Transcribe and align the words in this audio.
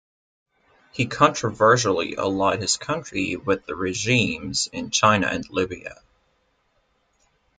He 0.93 1.05
controversially 1.05 2.15
allied 2.15 2.59
his 2.61 2.75
country 2.75 3.35
with 3.35 3.67
the 3.67 3.75
regimes 3.75 4.65
in 4.73 4.89
China 4.89 5.27
and 5.27 5.47
Libya. 5.51 6.01